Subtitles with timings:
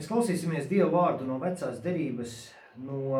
[0.00, 2.30] Mēs klausīsimies Dieva vārdu no vecās derības,
[2.80, 3.18] no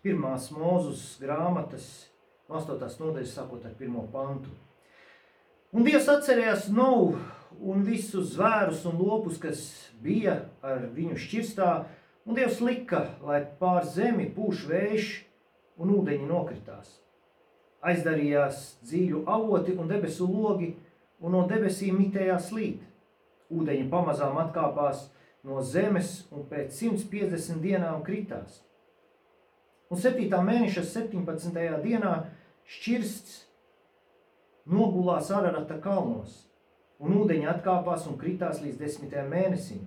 [0.00, 1.84] pirmās mūzus grāmatas,
[2.48, 2.80] no 8.
[3.02, 3.98] nodaļas, sākot ar 1.
[4.14, 4.54] pantu.
[5.76, 7.18] Un Dievs atcerējās Novu
[7.60, 9.60] un visus zvērus un lopus, kas
[10.00, 11.68] bija ar viņu šķirstā,
[12.24, 15.12] un Dievs lika, lai pār zemi pūš vējš
[15.76, 16.88] un ūdeņi nokritās.
[17.84, 20.72] Aizdarījās dziļu avoti un debesu logi,
[21.20, 22.93] un no debesīm mitējās līt
[23.52, 25.08] ūdeņi pamazām atkāpās
[25.44, 28.62] no zemes un pēc 150 dienām kritās.
[29.92, 30.30] Un 7.
[30.30, 31.58] mēneša 17.
[31.84, 32.14] dienā
[32.64, 33.42] šķirsts
[34.64, 36.46] nogulās Ararata kalnos,
[36.98, 39.16] un ūdeņi atkāpās un kritās līdz 10.
[39.28, 39.84] mēnesim.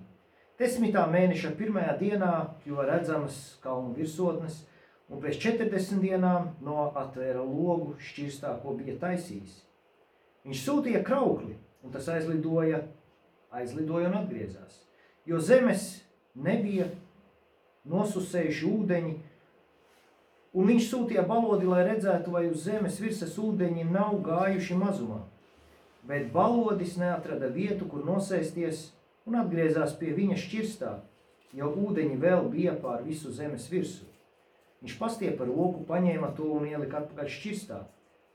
[0.61, 0.93] 10.
[1.11, 2.31] mēneša pirmajā dienā
[2.63, 4.63] kļuva redzamas kalnu virsotnes,
[5.09, 9.63] un pēc 40 dienām no atvēra logu šķirstā, ko bija taisījis.
[10.45, 12.83] Viņš sūtīja kraukli, un tas aizlidoja
[13.51, 14.81] aizlidoja un atgriezās.
[15.27, 16.01] Jo zemes
[16.35, 16.87] nebija
[17.87, 19.13] nosusējuši ūdeņi,
[20.57, 25.21] un viņš sūtīja balodi, lai redzētu, vai uz zemes virsmas ūdeņi nav gājuši mazumā.
[26.07, 28.89] Bet balodis neatrada vietu, kur nosēsties,
[29.27, 30.93] un atgriezās pie viņa šķirstā,
[31.57, 34.07] jo ūdeņi vēl bija pār visu zemes virsmu.
[34.83, 37.81] Viņš pastiepa roku, paņēma to un ielika atpakaļ šķirstā,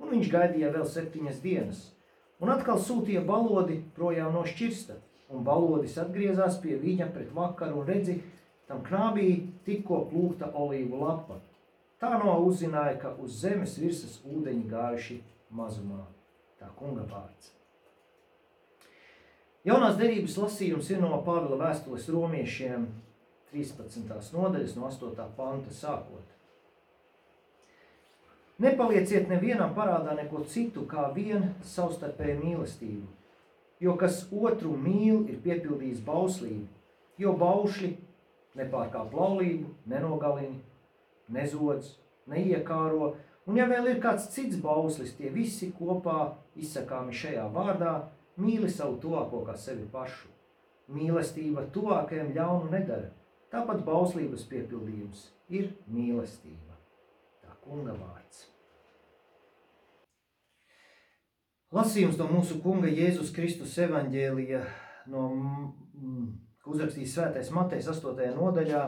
[0.02, 1.82] un viņš gaidīja vēl septiņas dienas–
[2.42, 4.98] un atkal sūtīja balodi projām no šķirsta.
[5.32, 8.18] Un balodis atgriezās pie viņa pret vakaru un redzi,
[8.68, 9.28] tam knābī
[9.64, 11.38] tikko plūkta olīvu lapa.
[12.02, 15.18] Tā no uzzināja, ka uz zemes virsmas ūdeņi gājuši
[15.54, 16.02] mazumā.
[16.60, 17.52] Tā kunga vārds.
[19.62, 22.88] Jaunās derības lasījums ir no Pāvila vēstules romiešiem
[23.52, 24.10] 13.
[24.34, 25.28] nodaļas no 8.
[25.36, 26.26] panta sākot.
[28.62, 33.08] Nepalieciet nevienam parādā neko citu, kā vien savstarpēju mīlestību.
[33.82, 36.68] Jo kas otru mīl, ir piepildījis bauslību,
[37.18, 37.90] jo baušļi
[38.60, 40.60] nepārkāp laulību, nenogalina,
[41.34, 41.96] nezodz,
[42.30, 43.12] neiekāro,
[43.48, 47.96] un ja vēl ir kāds cits bauslis, tie visi kopā izsakāmi šajā vārdā,
[48.38, 50.30] mīli savu tuvāko kā sevi pašu.
[50.92, 53.10] Mīlestība tuvākajam ļaunu nedara,
[53.50, 56.71] tāpat bauslības piepildījums ir mīlestība.
[57.62, 58.48] Kunga vārds.
[61.72, 64.60] Lasījums no mūsu kunga Jēzus Kristus evaņģēlija,
[65.12, 65.28] no,
[66.60, 68.18] ko uzrakstīs svētais Matejs 8.
[68.36, 68.82] nodaļā,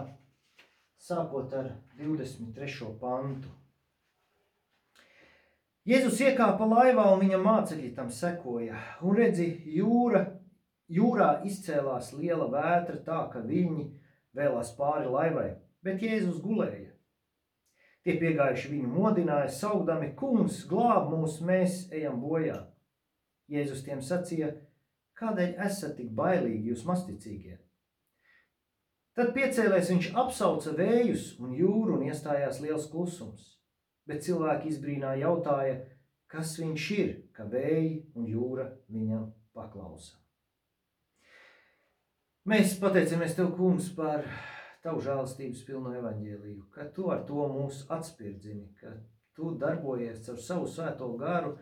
[1.00, 2.90] sākot ar 23.
[3.00, 3.52] pantu.
[5.88, 9.46] Jēzus iekāpa laivā un viņa mācekļi tam sekoja, un redzi,
[9.78, 10.24] jūra,
[10.88, 13.86] jūrā izcēlās liela vētra tā, ka viņi
[14.34, 15.50] vēlās pāri laivai,
[15.84, 16.93] bet Jēzus gulēja.
[18.04, 22.58] Tie piegājuši viņu modināja, saugdami, kungs, glāb mūs, mēs ejam bojā.
[23.48, 24.50] Jēzus tiem sacīja,
[25.16, 27.56] kādēļ esat tik bailīgi jūs masticīgie?
[29.14, 33.54] Tad piecēlēs viņš apsauca vējus un jūru un iestājās liels klusums.
[34.04, 35.78] Bet cilvēki izbrīnā jautāja,
[36.28, 40.18] kas viņš ir, ka vēji un jūra viņam paklausa.
[42.44, 44.26] Mēs pateicamies Tev, kungs, par
[44.84, 48.92] Tavu žēlastības pilno evaņģēliju, ka Tu ar to mūs atspirdzini, ka
[49.34, 51.56] Tu darbojies ar savu svēto garu,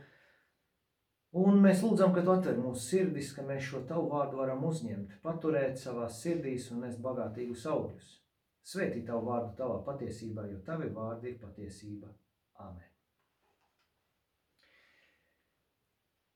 [1.32, 5.14] Un mēs lūdzam, ka tu atver mūsu sirdis, ka mēs šo tavu vārdu varam uzņemt,
[5.24, 8.10] paturēt savā sirdīs un nest bagātīgus augļus.
[8.68, 12.12] Svētī tavu vārdu tavā patiesībā, jo tavi vārdi ir patiesība.
[12.60, 12.84] Āmen.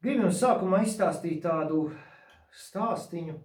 [0.01, 1.83] Gribu jums sākumā izstāstīt tādu
[2.65, 3.37] stāstiņu,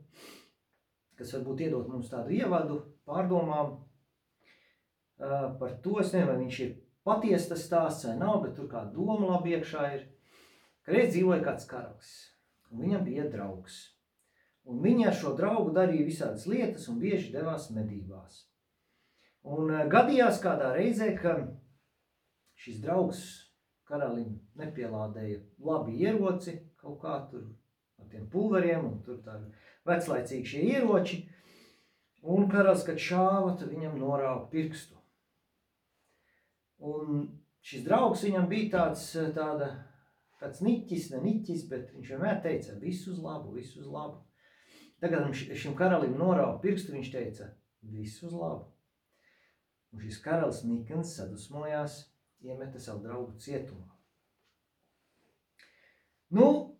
[1.19, 2.79] kas varbūt iedot mums tādu ievadu
[3.11, 3.75] pārdomām
[5.59, 5.99] par to.
[6.01, 9.87] Es nezinu, vai viņš ir patiesa stāsts vai nav, bet tur kā doma labi iekšā
[9.95, 10.05] ir.
[10.81, 12.13] Kad reiz dzīvoja kāds karalis,
[12.71, 13.81] un viņam bija draugs.
[14.65, 18.43] Un viņi ar šo draugu darīja visādas lietas un bieži devās medībās.
[19.41, 21.37] Un eh, gadījās kādā reizē, ka
[22.61, 23.23] šis draugs
[23.89, 27.47] karalim nepielādēja labi ieroci kaut kā tur
[27.99, 29.49] ar tiem pulveriem un tur tādi
[29.89, 31.23] veclaicīgi šie ieroči.
[32.21, 34.97] Un karalis, kad šāva, tad viņam norāva pirkstu.
[36.81, 37.23] Un
[37.65, 39.71] šis draugs viņam bija tāds, tāda
[40.41, 44.21] tāds niķis, ne niķis, bet viņš vienmēr teica, visu uz labu, visu uz labu.
[45.01, 47.49] Tagad šim karalim norāva pirkstu, viņš teica,
[47.81, 48.67] visu uz labu.
[49.91, 51.97] Un šis karalis Nikans sadusmojās,
[52.45, 53.89] iemeta savu draugu cietumā.
[56.31, 56.70] Nu,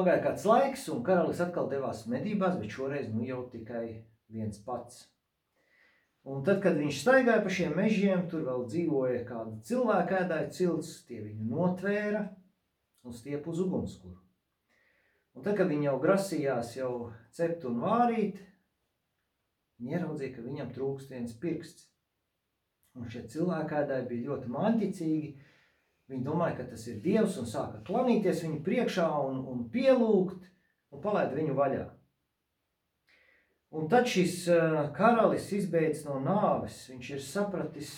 [0.00, 4.02] pagāja kāds laiks, un karalis atkal devās medībās, bet šoreiz nu jau tikai
[4.32, 5.04] viens pats.
[6.28, 10.98] Un tad, kad viņš staigāja pa šiem mežiem, tur vēl dzīvoja kāda cilvēka ēdāja cilts,
[11.08, 12.26] tie viņu notvēra
[13.04, 14.18] un stiep uz ugunskura.
[15.36, 16.92] Un tad, kad viņi jau grasījās jau
[17.36, 18.40] cept un vārīt,
[19.80, 21.86] viņi ieraudzīja, ka viņam trūkst viens pirksts.
[22.98, 25.30] Un šie cilvēkēdāji bija ļoti maņķicīgi.
[26.10, 30.48] Viņi domāja, ka tas ir Dievs un sāka klanīties viņu priekšā un, un pielūgt
[30.90, 31.84] un palaida viņu vaļā.
[33.78, 34.48] Un tad šis
[34.96, 37.92] karalis izbeidz no nāves, viņš ir sapratis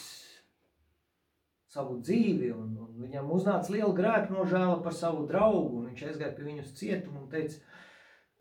[1.72, 6.34] savu dzīvi, un, un viņam uznāca liela grēka nožēla par savu draugu, un viņš aizgāja
[6.36, 7.62] pie viņus cietumu un teica,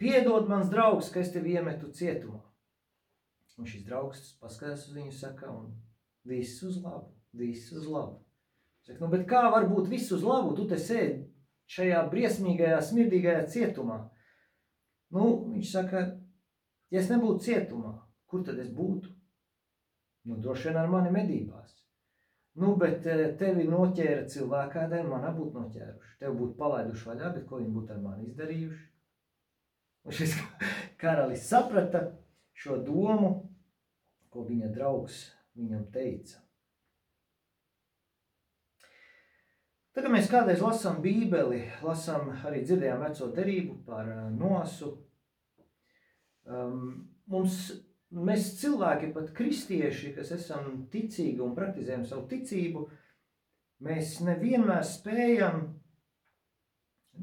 [0.01, 2.41] piedod mans draugs, ka es tevi iemetu cietumā.
[3.61, 5.71] Un šis draugs paskatās uz viņu saka, un
[6.27, 8.19] viss uz labu, viss uz labu.
[8.91, 11.23] Saka, nu, kā var būt viss uz labu, tu te sēdi
[11.71, 14.01] šajā briesmīgajā, smirdīgajā cietumā.
[15.15, 16.03] Nu, viņš saka,
[16.91, 17.93] ja es nebūtu cietumā,
[18.31, 19.11] kur tad es būtu?
[20.27, 21.73] Nu, droši vien ar mani medībās.
[22.59, 26.15] Nu, bet eh, tevi noķēra cilvēkādai, man būtu noķēruši.
[26.19, 28.87] Tev būtu palaiduši vaļā, bet ko viņi būtu ar mani izdarījuši?
[30.05, 30.35] Un šis
[31.01, 32.03] karalis saprata
[32.57, 33.31] šo domu,
[34.31, 35.23] ko viņa draugs
[35.55, 36.41] viņam teica.
[39.91, 44.93] Tad, kad mēs kādreiz lasām Bībeli, lasām arī dzirdējām veco derību par eh, nosu,
[46.47, 46.83] um,
[47.31, 47.65] mums
[48.11, 52.81] Mēs cilvēki, pat kristieši, kas esam ticīgi un praktizējam savu ticību,
[53.87, 55.61] mēs nevienmēr spējam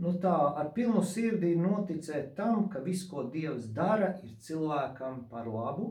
[0.00, 5.50] nu tā, ar pilnu sirdī noticēt tam, ka viss, ko Dievs dara, ir cilvēkam par
[5.52, 5.90] labu,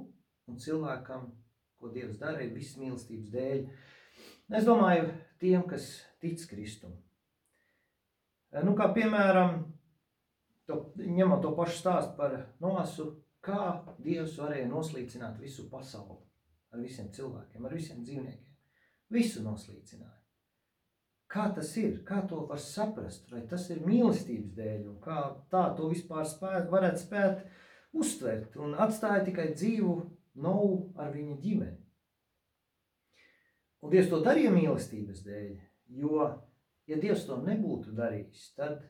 [0.50, 1.30] un cilvēkam,
[1.78, 3.64] ko Dievs dara, ir viss mīlestības dēļ.
[4.58, 5.12] Es domāju,
[5.42, 5.90] tiem, kas
[6.24, 6.96] tic Kristum.
[8.64, 9.60] Nu, kā piemēram,
[10.68, 13.10] to, ņemot to pašu stāstu par Noasu,
[13.44, 16.20] kā Dievs varēja noslīcināt visu pasauli
[16.74, 18.56] ar visiem cilvēkiem, ar visiem dzīvniekiem.
[19.14, 20.16] Visu noslīcināja.
[21.32, 22.02] Kā tas ir?
[22.08, 23.28] Kā to var saprast?
[23.32, 25.20] Vai tas ir mīlestības dēļ, un kā
[25.52, 27.42] tā to vispār spēt, varētu spēt
[27.98, 29.98] uztvert un atstāja tikai dzīvu
[30.38, 31.80] Novu ar viņa ģimeni.
[33.88, 35.52] Un Dievs to darīja mīlestības dēļ,
[35.96, 36.24] jo,
[36.92, 38.82] ja Dievs to nebūtu darījis, tad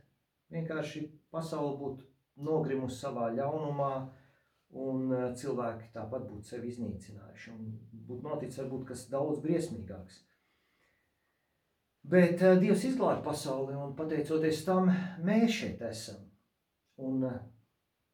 [0.49, 2.07] vienkārši pasaule būtu
[2.47, 3.91] nogrimusi savā ļaunumā,
[4.81, 7.53] un eh, cilvēki tāpat būtu sevi iznīcinājuši.
[7.53, 7.75] Un
[8.09, 10.23] būtu noticis varbūt kas daudz briesmīgāks.
[12.07, 14.89] Bet uh, Dievs izglāba pasauli, un pateicoties tam,
[15.27, 16.23] mēs šeit esam.
[17.03, 17.37] Un uh,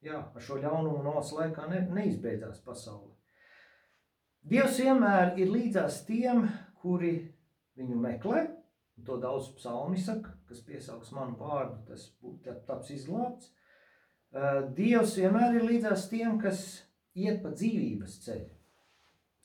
[0.04, 3.14] jā, ar šo ļaunumu nos laikā ne, neizbeidzās pasauli.
[4.44, 6.50] Dievs vienmēr ir līdzās tiem,
[6.84, 7.14] kuri
[7.80, 8.44] viņu meklē,
[8.98, 12.10] un to daudz psalmi saka, kas piesauks manu vārdu, tas
[12.68, 13.54] taps izglābts.
[14.34, 16.84] Eh, Dievs vienmēr ir līdzās tiem, kas
[17.14, 18.50] iet pa dzīvības ceļu.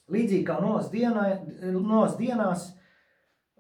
[0.09, 1.25] Līdzīgi kā nos, dienā,
[1.77, 2.71] nos dienās,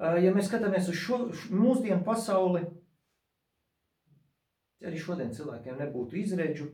[0.01, 1.21] eh, ja mēs skatāmies uz šo
[1.53, 2.65] mūsdienu pasauli,
[4.81, 6.71] arī šodien cilvēkiem nebūtu izredžu,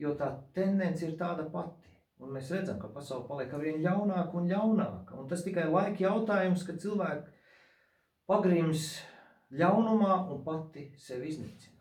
[0.00, 1.93] jo tā tendence ir tāda pati.
[2.24, 5.18] Un mēs redzam, ka pasaule paliek ar vien ļaunāka un ļaunāka.
[5.20, 7.34] Un tas tikai laika jautājums, kad cilvēki
[8.30, 8.88] pagrims
[9.52, 11.74] ļaunumā un pati sevi iznīcina.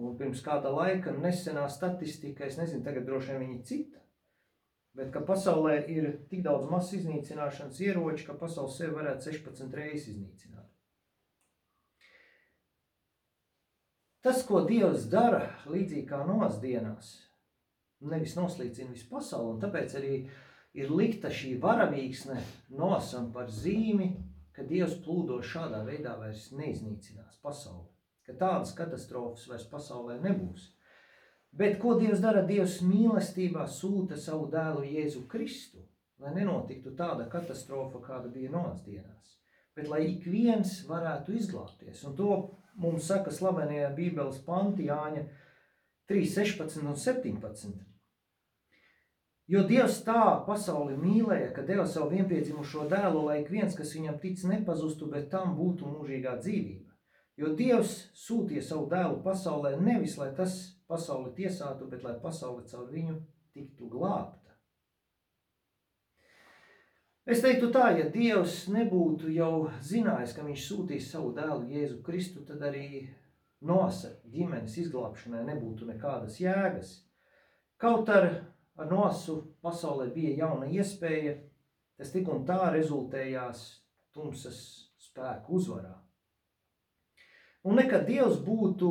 [0.00, 3.98] Un pirms kāda laika nesenā statistika, es nezinu, tagad droši vien viņa cita,
[4.96, 10.14] bet ka pasaulē ir tik daudz masas iznīcināšanas ieroči, ka pasaule sevi varētu 16 reizes
[10.14, 10.70] iznīcināt.
[14.22, 17.12] Tas, ko Dievs dara, līdzīgi kā nosdienās,
[18.10, 20.18] nevis noslīcina visu pasauli, tāpēc arī
[20.74, 22.40] ir likta šī varavīksne
[22.78, 24.12] nosam par zīmi,
[24.52, 27.92] ka Dievs plūdo šādā veidā vairs neiznīcinās pasauli
[28.26, 30.70] ka tādas katastrofas vairs pasaulē nebūs.
[31.52, 32.44] Bet ko Dievs dara?
[32.48, 35.82] Dievs mīlestībā sūta savu dēlu Jēzu Kristu,
[36.22, 39.36] lai nenotiktu tāda katastrofa, kāda bija Noas dienās,
[39.76, 42.04] bet lai ik viens varētu izglābties.
[42.08, 42.32] Un to
[42.80, 45.26] mums saka slavenajā Bībeles panti Jāņa
[46.08, 47.74] 3, 16 un 17.
[49.52, 54.16] Jo Dievs tā pasauli mīlēja, ka deva savu vienpiedzimušo dēlu, lai ik viens, kas viņam
[54.22, 56.88] tic, nepazustu, bet tam būtu mūžīgā dzīvība.
[57.36, 60.54] Jo Dievs sūtīja savu dēlu pasaulē nevis, lai tas
[60.88, 63.18] pasauli tiesātu, bet lai pasaule caur viņu
[63.52, 64.56] tiktu glābta.
[67.28, 72.40] Es teiktu tā, ja Dievs nebūtu jau zinājis, ka viņš sūtīs savu dēlu Jēzu Kristu,
[72.48, 73.04] tad arī
[73.62, 76.96] nosa ģimenes izglābšanai nebūtu nekādas jēgas.
[77.78, 78.28] Kaut ar,
[78.80, 81.36] ar nosu pasaulē bija jauna iespēja,
[81.98, 83.66] tas tik un tā rezultējās
[84.14, 84.62] tumsas
[85.00, 85.94] spēku uzvarā.
[87.62, 88.90] Un ne, ka Dievs būtu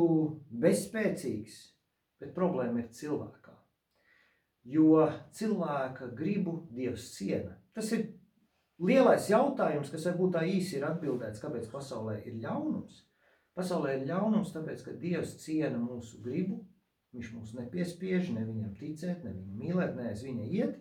[0.62, 1.58] bezspēcīgs,
[2.22, 3.52] bet problēma ir cilvēkā.
[4.72, 7.58] Jo cilvēka gribu Dievs ciena.
[7.74, 8.06] Tas ir
[8.80, 13.02] lielais jautājums, kas varbūt tā īsi ir atbildēts, kāpēc pasaulē ir ļaunums.
[13.58, 16.62] Pasaulē ir ļaunums, tāpēc, ka Dievs ciena mūsu gribu,
[17.12, 20.78] Viņš mūs nepiespiež, ne viņam ticēt, ne viņu mīlēt, ne aiz viņa iet.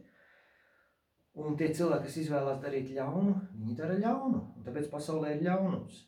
[1.41, 4.39] Un tie cilvēki, kas izvēlās darīt ļaunu, viņi dara ļaunu.
[4.55, 6.05] Un tāpēc pasaulē ir ļaunums.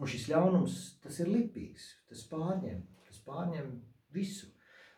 [0.00, 3.72] Un šis ļaunums, tas ir lipīgs, tas pārņem, tas pārņem
[4.16, 4.48] visu.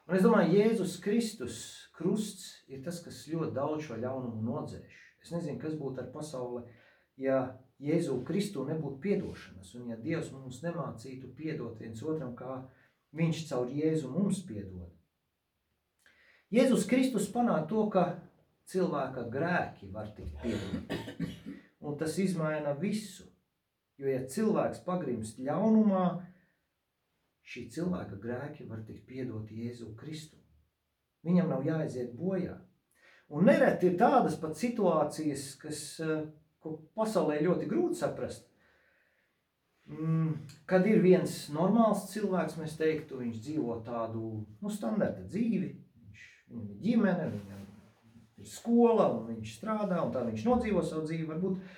[0.07, 1.57] Un es domāju, Jēzus Kristus
[1.97, 5.01] krusts ir tas, kas ļoti daudz šo ļaunumu nodzēš.
[5.23, 6.62] Es nezinu, kas būtu ar pasauli,
[7.19, 7.39] ja
[7.83, 12.61] Jēzu Kristu nebūtu piedošanas, un ja Dievs mums nemācītu piedot viens otram, kā
[13.16, 14.90] viņš caur Jēzu mums piedod.
[16.52, 18.19] Jēzus Kristus panāk to, ka
[18.69, 21.28] cilvēka grēki var tikt piedoti.
[21.83, 23.25] Un tas izmaina visu.
[24.00, 26.04] Jo, ja cilvēks pagrimst ļaunumā,
[27.49, 30.38] šī cilvēka grēki var tikt piedoti Jēzu Kristu.
[31.26, 32.57] Viņam nav jāaiziet bojā.
[33.33, 36.25] Un nereti ir tādas pat situācijas, kas, eh,
[36.61, 38.52] ko pasaulē ļoti grūti saprast.
[39.91, 40.37] Mm,
[40.71, 44.23] kad ir viens normāls cilvēks, mēs teiktu, viņš dzīvo tādu
[44.62, 47.65] nu, standarta dzīvi, viņš, viņam ir ģimene, viņam
[48.39, 51.75] ir skola, un viņš strādā, un tā viņš nodzīvo savu dzīvi, varbūt,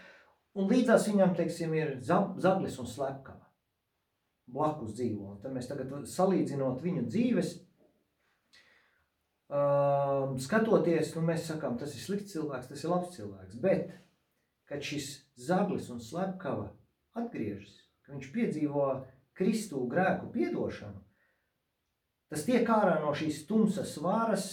[0.54, 3.40] un līdzās viņam, teiksim, ir zaglis un slepkava.
[4.54, 7.54] Blakus dzīvo, tad mēs tagad salīdzinot viņu dzīves,
[9.48, 13.94] um, skatoties, nu mēs sakām, tas ir slikts cilvēks, tas ir labs cilvēks, bet,
[14.68, 15.08] kad šis
[15.40, 16.68] zaglis un slepkava
[17.16, 18.88] atgriežas, ka viņš piedzīvo
[19.34, 21.00] Kristu grēku piedošanu,
[22.30, 24.46] tas tiek ārā no šīs tumsas varas,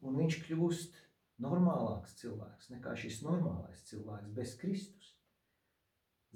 [0.00, 0.96] un viņš kļūst
[1.42, 5.12] normālāks cilvēks nekā šis normālais cilvēks bez Kristus.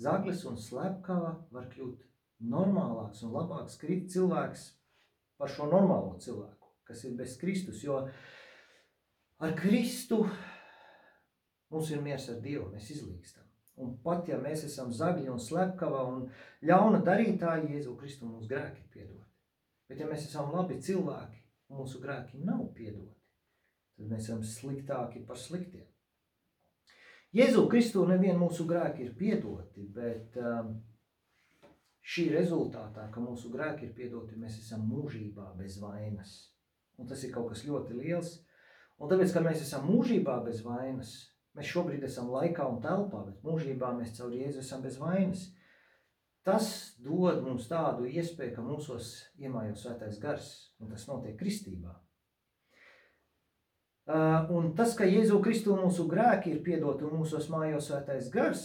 [0.00, 2.05] Zaglis un slepkava var kļūt
[2.50, 4.69] normālāks un labāks cilvēks
[5.40, 8.02] par šo normālo cilvēku, kas ir bez Kristus, jo
[9.40, 10.26] ar Kristu
[11.71, 13.39] mums ir miers ar Dievu, mēs izlīkstam.
[13.81, 16.27] Un pat ja mēs esam zagļi un slepkava un
[16.69, 19.31] ļauna darītāji, Jēzu Kristu mūsu grēki ir piedoti.
[19.89, 21.41] Bet ja mēs esam labi cilvēki,
[21.73, 23.17] mūsu grēki nav piedoti,
[23.97, 25.87] tad mēs esam sliktāki par sliktiem.
[27.35, 30.75] Jēzu Kristu nevien mūsu grēki ir piedoti, bet um,
[32.03, 36.37] šī rezultātā, ka mūsu grēki ir piedoti, mēs esam mūžībā bez vainas.
[36.99, 38.35] Un tas ir kaut kas ļoti liels.
[39.01, 41.15] Un tāpēc, ka mēs esam mūžībā bez vainas,
[41.59, 45.49] Mēs šobrīd esam laikā un telpā, bet mūžībā mēs caur Jēzu esam bez vainas.
[46.47, 46.69] Tas
[47.02, 49.11] dod mums tādu iespēju, ka mūsos
[49.42, 50.47] iemājo svētais gars,
[50.80, 51.97] un tas notiek kristībā.
[54.11, 58.64] Uh, un tas, ka Jēzu Kristu mūsu grēki ir piedoti un mūsos mājo svētais gars,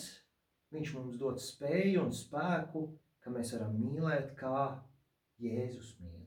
[0.74, 2.88] viņš mums dod spēju un spēku,
[3.22, 4.56] ka mēs varam mīlēt, kā
[5.42, 6.24] Jēzus mīl.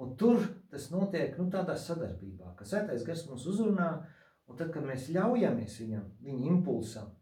[0.00, 0.40] Un tur
[0.72, 5.08] tas notiek nu, tādā sadarbībā, ka svētais gars mums uzrunā, uh, Un tad, kad mēs
[5.14, 7.12] ļaujamies viņam, viņa impulsam,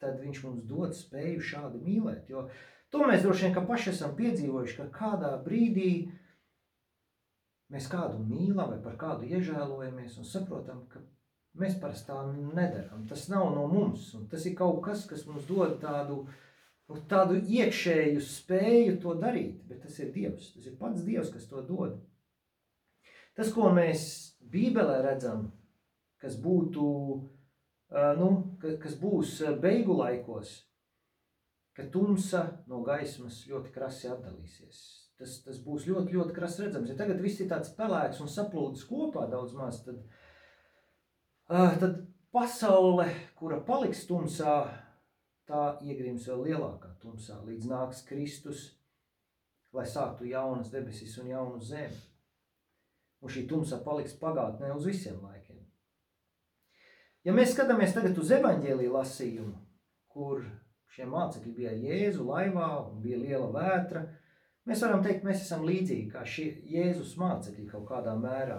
[0.00, 2.30] tad viņš mums dod spēju šādi mīlēt.
[2.32, 2.46] Jo
[2.92, 5.92] to mēs droši vien paši esam piedzīvojuši, ka kādā brīdī
[7.72, 11.00] mēs kādu mīlam vai par kādu iežēlojamies un saprotam, ka
[11.58, 13.06] mēs parasti tā nedaram.
[13.08, 16.22] Tas nav no mums, un tas ir kaut kas, kas mums dod tādu,
[16.88, 20.52] nu, tādu iekšēju spēju to darīt, bet tas ir Dievs.
[20.56, 21.98] Tas ir pats Dievs, kas to dod.
[23.36, 24.04] Tas, ko mēs
[24.52, 25.48] Bībelē redzam,
[26.22, 26.88] kas būtu,
[28.18, 28.28] nu,
[28.62, 30.54] kas būs beigu laikos,
[31.76, 34.82] ka tumsa no gaismas ļoti krasi atdalīsies.
[35.18, 36.90] Tas, tas būs ļoti, ļoti krasi redzams.
[36.90, 40.00] Ja tagad viss ir tāds pelēks un saplūdis kopā daudz maz, tad,
[41.48, 42.00] tad
[42.34, 43.06] pasaule,
[43.38, 44.56] kura paliks tumsā,
[45.46, 48.64] tā iegrims vēl lielākā tumsā, līdz nāks Kristus,
[49.72, 52.00] lai sāktu jaunas debesis un jaunu zemi.
[53.22, 55.41] Un šī tumsa paliks pagātnē uz visiem laikiem.
[57.22, 59.54] Ja mēs skatāmies tagad uz evaņģēlīju lasījumu,
[60.10, 60.42] kur
[60.92, 64.02] šie mācekļi bija Jēzu laivā un bija liela vētra,
[64.66, 68.58] mēs varam teikt, mēs esam līdzīgi kā šie Jēzus mācekļi kaut kādā mērā.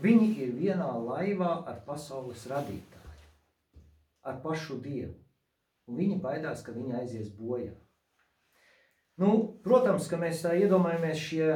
[0.00, 3.14] Viņi ir vienā laivā ar pasaules radītāju,
[4.26, 5.14] ar pašu Dievu,
[5.86, 7.76] un viņi baidās, ka viņi aizies bojā.
[9.20, 11.48] Nu, protams, ka mēs tā iedomājamies šie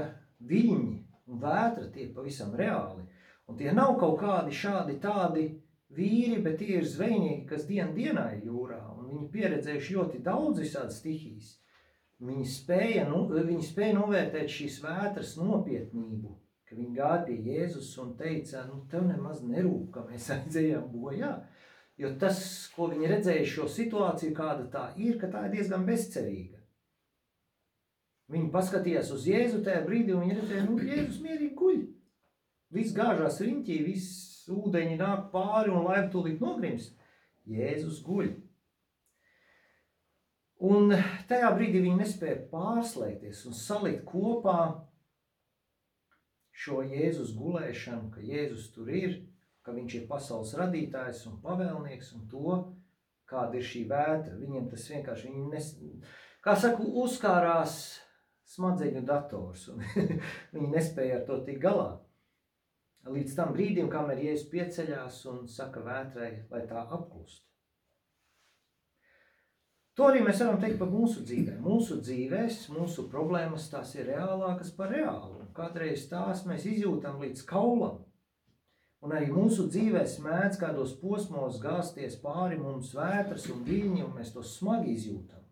[0.44, 0.94] viļņi
[1.32, 3.06] un vētra tie pavisam reāli,
[3.48, 5.48] un tie nav kaut kādi šādi tādi
[5.94, 10.62] vīri, bet tie ir zvejnieki, kas dien dienā ir jūrā, un viņi pieredzējuši ļoti daudz
[10.64, 11.52] visādas stihijas.
[12.24, 16.32] Viņi spēja, nu, viņi spēja novērtēt šīs vētras nopietnību,
[16.68, 21.34] ka viņi gāja pie Jēzus un teica, nu, tev nemaz nerūp, ka mēs aizējām bojā.
[22.00, 22.38] Jo tas,
[22.74, 26.58] ko viņi redzēja šo situāciju, kāda tā ir, ka tā ir diezgan bezcerīga.
[28.34, 31.76] Viņi paskatījās uz Jēzu tajā brīdī, un viņi redzēja, nu, Jēzus mierīgi guļ.
[32.74, 36.90] Viss gāžās riņķī, viss ūdeņi nāk pāri un laiva tūlīt nogrims.
[37.48, 38.32] Jēzus guļ.
[40.64, 40.94] Un
[41.28, 44.58] tajā brīdī viņi nespēja pārslēgties un salikt kopā
[46.54, 49.18] šo Jēzus gulēšanu, ka Jēzus tur ir,
[49.66, 52.56] ka viņš ir pasaules radītājs un pavēlnieks un to,
[53.28, 54.38] kāda ir šī vētra.
[54.38, 55.70] Viņiem tas vienkārši, viņi nes,
[56.44, 57.76] kā saku, uzkārās
[58.54, 59.82] smadzeņu dators un
[60.54, 61.90] viņi nespēja ar to tik galā.
[63.04, 67.42] Līdz tam brīdim, kamēr Jēzus pieceļās un saka vētrai, lai tā apklust.
[69.94, 71.60] To arī mēs varam teikt par mūsu dzīvēm.
[71.62, 75.44] Mūsu dzīvēs, mūsu problēmas tās ir reālākas par reālu.
[75.44, 78.00] Un kādreiz tās mēs izjūtam līdz kaulam.
[79.04, 84.32] Un arī mūsu dzīvēs mēdz kādos posmos gāzties pāri mums vētras un viļņi, un mēs
[84.34, 85.43] to smagi izjūtam.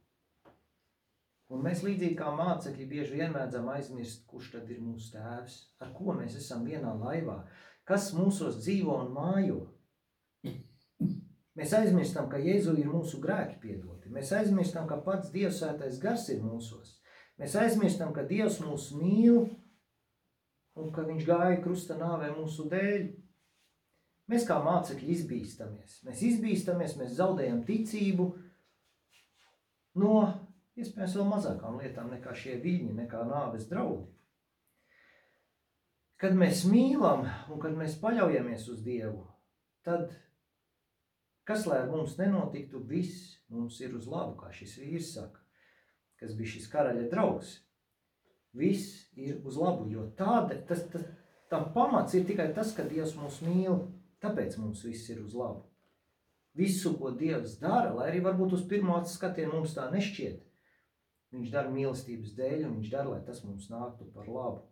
[1.52, 5.90] Un mēs līdzīgi kā mācekļi bieži vien mēdzam aizmirst, kurš tad ir mūsu tēvs, ar
[5.92, 7.42] ko mēs esam vienā laivā,
[7.88, 9.60] kas mūsos dzīvo un mājo.
[11.58, 14.08] Mēs aizmirstam, ka Jēzu ir mūsu grēki piedoti.
[14.12, 16.94] Mēs aizmirstam, ka pats Dievs svētais gars ir mūsos.
[17.36, 19.42] Mēs aizmirstam, ka Dievs mūs mīl
[20.80, 23.04] un ka viņš gāja krusta nāvē mūsu dēļ.
[24.32, 25.98] Mēs kā mācekļi izbīstamies.
[26.06, 28.30] Mēs izbīstamies, mēs zaudējam ticību
[30.00, 30.16] no
[30.80, 34.08] iespējams vēl mazākām lietām nekā šie viļņi, nekā nāves draudi.
[36.22, 39.24] Kad mēs mīlam un kad mēs paļaujamies uz Dievu,
[39.82, 40.12] tad
[41.44, 45.40] Kas lai mums nenotiktu, viss mums ir uz labu, kā šis vīrs saka,
[46.20, 47.56] kas bija šis karaļa draugs.
[48.54, 51.08] Viss ir uz labu, jo tāda, tas, tas,
[51.50, 53.80] tam pamats ir tikai tas, ka Dievs mūs mīl,
[54.22, 55.64] tāpēc mums viss ir uz labu.
[56.54, 60.44] Visu, ko Dievs dara, lai arī varbūt uz pirmo skatienu mums tā nešķiet,
[61.32, 64.66] viņš dara mīlestības dēļ un viņš dara, lai tas mums nāktu par labu.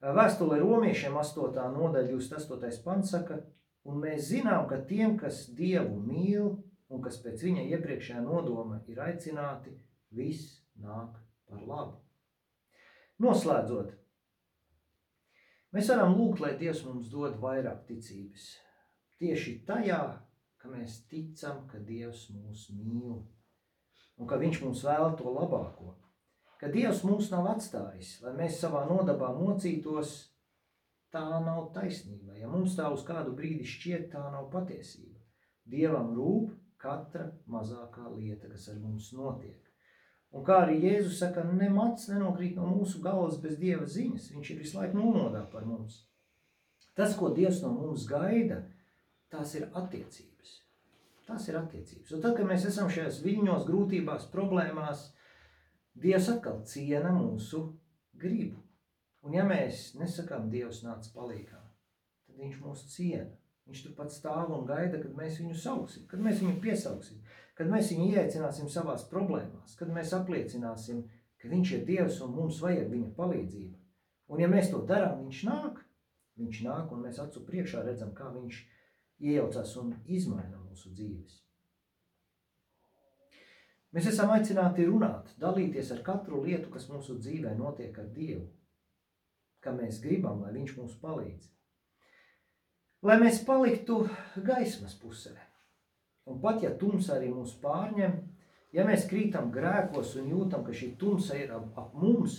[0.00, 1.64] Vēstule romiešiem 8.
[1.74, 2.84] nodaļa 28.
[2.84, 3.40] pants saka,
[3.88, 6.50] Un mēs zinām, ka tiem, kas Dievu mīl
[6.90, 9.72] un kas pēc viņa iepriekšējā nodoma ir aicināti,
[10.12, 11.16] viss nāk
[11.48, 11.96] par labu.
[13.20, 13.94] Noslēdzot,
[15.76, 18.50] mēs varam lūgt, lai Dievs mums dod vairāk ticības.
[19.20, 20.00] Tieši tajā,
[20.60, 23.22] ka mēs ticam, ka Dievs mūs mīl
[24.20, 25.94] un ka Viņš mums vēl to labāko.
[26.60, 30.12] Ka Dievs mūs nav atstājis, lai mēs savā nodabā mocītos
[31.14, 32.36] tā nav taisnība.
[32.36, 35.18] Ja mums tā uz kādu brīdi šķiet, tā nav patiesība.
[35.70, 39.58] Dievam rūp katra mazākā lieta, kas ar mums notiek.
[40.30, 44.30] Un kā arī Jēzus saka, nemats nenokrīt no mūsu galvas bez Dieva ziņas.
[44.36, 46.04] Viņš ir visu laiku nomodā par mums.
[46.94, 48.62] Tas, ko Dievs no mums gaida,
[49.32, 50.29] tās ir attiecības.
[51.30, 52.10] Tas ir attiecības.
[52.16, 55.10] Un tad, kad mēs esam šajās viļņos, grūtībās, problēmās,
[56.00, 57.60] Dievs atkal ciena mūsu
[58.18, 58.62] gribu.
[59.26, 61.60] Un ja mēs nesakām, Dievs nāc palīgā,
[62.26, 63.28] tad viņš mūs ciena.
[63.68, 67.20] Viņš turpat stāv un gaida, kad mēs viņu sauksim, kad mēs viņu piesauksim,
[67.58, 71.04] kad mēs viņu ieaicināsim savās problēmās, kad mēs apliecināsim,
[71.38, 73.76] ka viņš ir Dievs un mums vajag viņa palīdzību.
[74.34, 75.78] Un ja mēs to darām, viņš nāk,
[76.40, 78.64] viņš nāk un mēs acu priekšā redzam, kā viņš
[79.30, 81.36] iejaucās un izmaina mūsu dzīves.
[83.90, 88.46] Mēs esam aicināti runāt, dalīties ar katru lietu, kas mūsu dzīvē notiek ar Dievu
[89.64, 91.48] ka mēs gribam, lai viņš mums palīdz.
[93.06, 94.02] Lai mēs paliktu
[94.44, 95.34] gaismas pusē.
[96.28, 98.16] Un pat ja tumsa arī mūs pārņem,
[98.76, 102.38] ja mēs krītam grēkos un jūtam, ka šī tumsa ir ap, ap mums,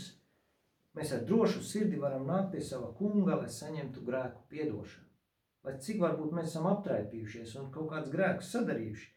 [0.97, 5.10] mēs ar drošu sirdi varam nākt pie sava kunga, lai saņemtu grēku piedošanu.
[5.65, 9.09] Lai cik varbūt mēs esam aptraipījušies un kaut kāds grēkus sadarījuši,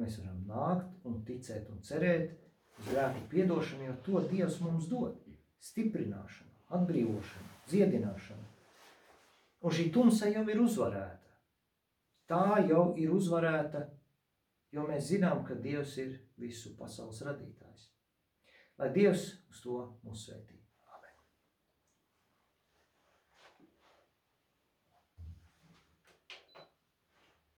[0.00, 2.34] mēs varam nākt un ticēt un cerēt
[2.80, 5.16] uz grēku piedošanu, jo to Dievs mums dod–
[5.66, 8.44] stiprināšanu atbrīvošanu, dziedināšanu.
[9.66, 11.32] Un šī tumsa jau ir uzvarēta.
[12.30, 13.84] Tā jau ir uzvarēta,
[14.74, 17.88] jo mēs zinām, ka Dievs ir visu pasaules radītājs.
[18.80, 20.55] Lai Dievs uz to mūs svētī.